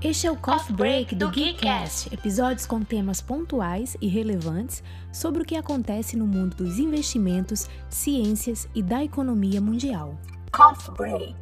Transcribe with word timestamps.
Este 0.00 0.28
é 0.28 0.30
o 0.30 0.36
Coffee 0.36 0.76
Break 0.76 1.16
do 1.16 1.28
Geekcast, 1.28 2.14
episódios 2.14 2.64
com 2.64 2.80
temas 2.84 3.20
pontuais 3.20 3.96
e 4.00 4.06
relevantes 4.06 4.80
sobre 5.12 5.42
o 5.42 5.44
que 5.44 5.56
acontece 5.56 6.16
no 6.16 6.24
mundo 6.24 6.54
dos 6.54 6.78
investimentos, 6.78 7.66
ciências 7.90 8.68
e 8.72 8.80
da 8.80 9.02
economia 9.02 9.60
mundial. 9.60 10.16
Coffee 10.52 10.94
Break. 10.94 11.34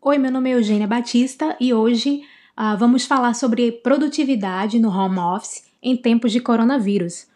Oi, 0.00 0.16
meu 0.16 0.32
nome 0.32 0.48
é 0.48 0.54
Eugênia 0.54 0.86
Batista 0.86 1.54
e 1.60 1.74
hoje 1.74 2.22
uh, 2.58 2.78
vamos 2.78 3.04
falar 3.04 3.34
sobre 3.34 3.72
produtividade 3.72 4.78
no 4.78 4.88
home 4.88 5.18
office 5.18 5.64
em 5.82 5.94
tempos 5.98 6.32
de 6.32 6.40
coronavírus. 6.40 7.26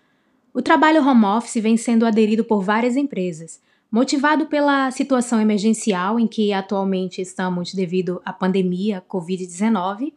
O 0.54 0.62
trabalho 0.62 1.06
home 1.06 1.26
office 1.26 1.62
vem 1.62 1.76
sendo 1.76 2.06
aderido 2.06 2.44
por 2.44 2.62
várias 2.62 2.96
empresas, 2.96 3.60
motivado 3.94 4.46
pela 4.46 4.90
situação 4.90 5.40
emergencial 5.40 6.18
em 6.18 6.26
que 6.26 6.52
atualmente 6.52 7.22
estamos 7.22 7.72
devido 7.72 8.20
à 8.24 8.32
pandemia 8.32 9.00
Covid-19. 9.08 10.12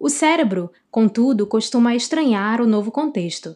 O 0.00 0.08
cérebro, 0.08 0.72
contudo, 0.90 1.46
costuma 1.46 1.94
estranhar 1.94 2.62
o 2.62 2.66
novo 2.66 2.90
contexto. 2.90 3.54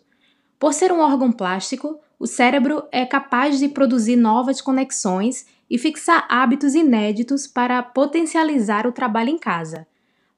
Por 0.59 0.74
ser 0.74 0.92
um 0.92 1.00
órgão 1.00 1.33
plástico, 1.33 1.98
o 2.19 2.27
cérebro 2.27 2.83
é 2.92 3.06
capaz 3.06 3.59
de 3.59 3.66
produzir 3.66 4.16
novas 4.16 4.61
conexões 4.61 5.47
e 5.70 5.78
fixar 5.78 6.27
hábitos 6.28 6.75
inéditos 6.75 7.47
para 7.47 7.83
potencializar 7.83 8.86
o 8.86 8.92
trabalho 8.92 9.30
em 9.30 9.38
casa. 9.38 9.86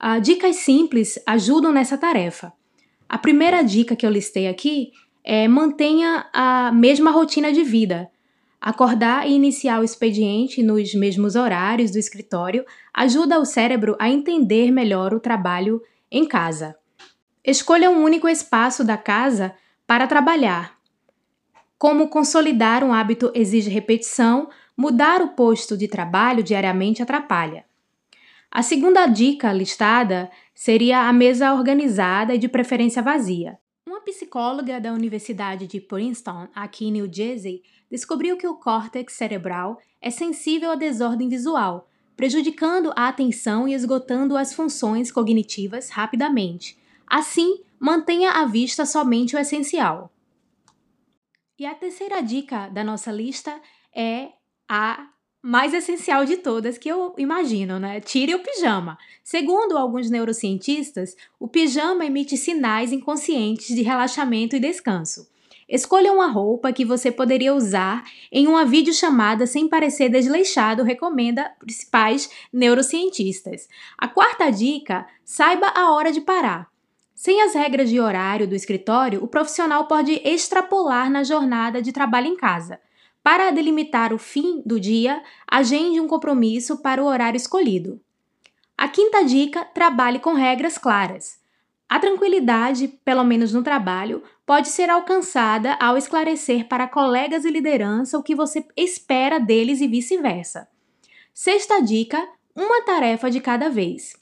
Uh, 0.00 0.20
dicas 0.20 0.54
simples 0.54 1.18
ajudam 1.26 1.72
nessa 1.72 1.98
tarefa. 1.98 2.52
A 3.08 3.18
primeira 3.18 3.62
dica 3.62 3.96
que 3.96 4.06
eu 4.06 4.10
listei 4.10 4.46
aqui 4.46 4.92
é 5.24 5.48
mantenha 5.48 6.24
a 6.32 6.70
mesma 6.70 7.10
rotina 7.10 7.52
de 7.52 7.64
vida. 7.64 8.08
Acordar 8.68 9.26
e 9.26 9.32
iniciar 9.32 9.80
o 9.80 9.82
expediente 9.82 10.62
nos 10.62 10.94
mesmos 10.94 11.36
horários 11.36 11.90
do 11.90 11.98
escritório 11.98 12.66
ajuda 12.92 13.40
o 13.40 13.44
cérebro 13.46 13.96
a 13.98 14.10
entender 14.10 14.70
melhor 14.70 15.14
o 15.14 15.20
trabalho 15.20 15.80
em 16.10 16.28
casa. 16.28 16.76
Escolha 17.42 17.88
um 17.88 18.04
único 18.04 18.28
espaço 18.28 18.84
da 18.84 18.98
casa 18.98 19.54
para 19.86 20.06
trabalhar. 20.06 20.76
Como 21.78 22.08
consolidar 22.08 22.84
um 22.84 22.92
hábito 22.92 23.32
exige 23.34 23.70
repetição, 23.70 24.50
mudar 24.76 25.22
o 25.22 25.28
posto 25.28 25.74
de 25.74 25.88
trabalho 25.88 26.42
diariamente 26.42 27.02
atrapalha. 27.02 27.64
A 28.50 28.62
segunda 28.62 29.06
dica 29.06 29.50
listada 29.50 30.30
seria 30.54 31.08
a 31.08 31.12
mesa 31.14 31.54
organizada 31.54 32.34
e 32.34 32.38
de 32.38 32.48
preferência 32.48 33.00
vazia. 33.00 33.58
Psicóloga 34.08 34.80
da 34.80 34.90
Universidade 34.90 35.66
de 35.66 35.82
Princeton, 35.82 36.48
aqui 36.54 36.86
em 36.86 36.92
New 36.92 37.12
Jersey, 37.12 37.62
descobriu 37.90 38.38
que 38.38 38.46
o 38.46 38.54
córtex 38.54 39.12
cerebral 39.12 39.78
é 40.00 40.10
sensível 40.10 40.70
à 40.70 40.74
desordem 40.74 41.28
visual, 41.28 41.86
prejudicando 42.16 42.90
a 42.96 43.08
atenção 43.08 43.68
e 43.68 43.74
esgotando 43.74 44.34
as 44.34 44.54
funções 44.54 45.12
cognitivas 45.12 45.90
rapidamente. 45.90 46.78
Assim, 47.06 47.62
mantenha 47.78 48.30
à 48.30 48.46
vista 48.46 48.86
somente 48.86 49.36
o 49.36 49.38
essencial. 49.38 50.10
E 51.58 51.66
a 51.66 51.74
terceira 51.74 52.22
dica 52.22 52.68
da 52.68 52.82
nossa 52.82 53.12
lista 53.12 53.60
é 53.94 54.30
a 54.66 55.10
mais 55.42 55.72
essencial 55.72 56.24
de 56.24 56.36
todas 56.38 56.76
que 56.76 56.88
eu 56.88 57.14
imagino, 57.16 57.78
né? 57.78 58.00
Tire 58.00 58.34
o 58.34 58.42
pijama. 58.42 58.98
Segundo 59.22 59.76
alguns 59.76 60.10
neurocientistas, 60.10 61.16
o 61.38 61.46
pijama 61.46 62.04
emite 62.04 62.36
sinais 62.36 62.92
inconscientes 62.92 63.74
de 63.74 63.82
relaxamento 63.82 64.56
e 64.56 64.60
descanso. 64.60 65.28
Escolha 65.68 66.12
uma 66.12 66.28
roupa 66.28 66.72
que 66.72 66.84
você 66.84 67.12
poderia 67.12 67.54
usar 67.54 68.02
em 68.32 68.46
uma 68.46 68.64
videochamada 68.64 69.46
sem 69.46 69.68
parecer 69.68 70.08
desleixado, 70.08 70.82
recomenda 70.82 71.52
principais 71.58 72.30
neurocientistas. 72.50 73.68
A 73.98 74.08
quarta 74.08 74.50
dica: 74.50 75.06
saiba 75.22 75.66
a 75.74 75.92
hora 75.92 76.10
de 76.10 76.22
parar. 76.22 76.68
Sem 77.14 77.42
as 77.42 77.52
regras 77.52 77.90
de 77.90 78.00
horário 78.00 78.46
do 78.46 78.54
escritório, 78.54 79.22
o 79.22 79.28
profissional 79.28 79.86
pode 79.86 80.20
extrapolar 80.24 81.10
na 81.10 81.22
jornada 81.22 81.82
de 81.82 81.92
trabalho 81.92 82.28
em 82.28 82.36
casa. 82.36 82.80
Para 83.30 83.50
delimitar 83.50 84.10
o 84.14 84.16
fim 84.16 84.62
do 84.64 84.80
dia, 84.80 85.22
agende 85.46 86.00
um 86.00 86.08
compromisso 86.08 86.78
para 86.78 87.02
o 87.02 87.06
horário 87.06 87.36
escolhido. 87.36 88.00
A 88.74 88.88
quinta 88.88 89.22
dica: 89.22 89.66
trabalhe 89.66 90.18
com 90.18 90.32
regras 90.32 90.78
claras. 90.78 91.38
A 91.86 91.98
tranquilidade, 91.98 92.88
pelo 93.04 93.22
menos 93.22 93.52
no 93.52 93.62
trabalho, 93.62 94.22
pode 94.46 94.68
ser 94.68 94.88
alcançada 94.88 95.74
ao 95.74 95.98
esclarecer 95.98 96.68
para 96.68 96.88
colegas 96.88 97.44
e 97.44 97.50
liderança 97.50 98.16
o 98.16 98.22
que 98.22 98.34
você 98.34 98.66
espera 98.74 99.38
deles 99.38 99.82
e 99.82 99.88
vice-versa. 99.88 100.66
Sexta 101.34 101.82
dica: 101.82 102.26
uma 102.56 102.80
tarefa 102.80 103.30
de 103.30 103.42
cada 103.42 103.68
vez. 103.68 104.16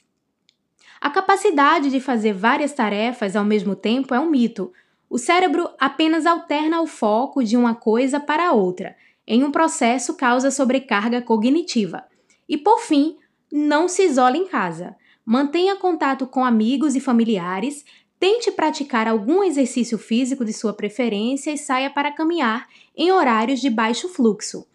A 0.99 1.09
capacidade 1.09 1.89
de 1.89 2.01
fazer 2.01 2.33
várias 2.33 2.73
tarefas 2.73 3.37
ao 3.37 3.45
mesmo 3.45 3.73
tempo 3.73 4.13
é 4.13 4.19
um 4.19 4.29
mito, 4.29 4.73
o 5.09 5.17
cérebro 5.17 5.69
apenas 5.79 6.25
alterna 6.25 6.81
o 6.81 6.87
foco 6.87 7.43
de 7.43 7.55
uma 7.55 7.73
coisa 7.73 8.19
para 8.19 8.51
outra, 8.51 8.95
em 9.25 9.43
um 9.43 9.51
processo 9.51 10.15
causa 10.15 10.51
sobrecarga 10.51 11.21
cognitiva. 11.21 12.03
E 12.47 12.57
por 12.57 12.79
fim, 12.79 13.17
não 13.51 13.87
se 13.87 14.03
isole 14.03 14.37
em 14.37 14.47
casa. 14.47 14.95
Mantenha 15.25 15.75
contato 15.75 16.25
com 16.25 16.43
amigos 16.43 16.95
e 16.95 16.99
familiares, 16.99 17.85
tente 18.19 18.51
praticar 18.51 19.07
algum 19.07 19.43
exercício 19.43 19.97
físico 19.97 20.43
de 20.43 20.53
sua 20.53 20.73
preferência 20.73 21.51
e 21.51 21.57
saia 21.57 21.89
para 21.89 22.11
caminhar 22.11 22.67
em 22.95 23.11
horários 23.11 23.59
de 23.59 23.69
baixo 23.69 24.09
fluxo. 24.09 24.65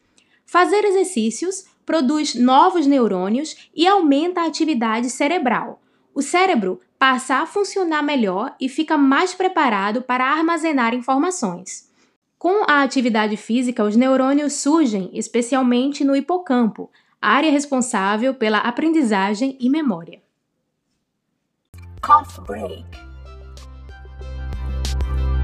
Fazer 0.46 0.84
exercícios 0.84 1.64
produz 1.84 2.34
novos 2.34 2.86
neurônios 2.86 3.68
e 3.74 3.86
aumenta 3.86 4.42
a 4.42 4.46
atividade 4.46 5.10
cerebral. 5.10 5.80
O 6.14 6.20
cérebro 6.20 6.80
passa 7.02 7.38
a 7.38 7.46
funcionar 7.46 8.00
melhor 8.00 8.54
e 8.60 8.68
fica 8.68 8.96
mais 8.96 9.34
preparado 9.34 10.02
para 10.02 10.24
armazenar 10.24 10.94
informações. 10.94 11.90
Com 12.38 12.62
a 12.70 12.80
atividade 12.80 13.36
física, 13.36 13.82
os 13.82 13.96
neurônios 13.96 14.52
surgem 14.52 15.10
especialmente 15.12 16.04
no 16.04 16.14
hipocampo, 16.14 16.88
área 17.20 17.50
responsável 17.50 18.34
pela 18.34 18.58
aprendizagem 18.58 19.56
e 19.58 19.68
memória. 19.68 20.22
Coffee 22.00 22.44
break. 22.44 23.11